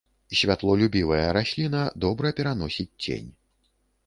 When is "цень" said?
3.03-3.31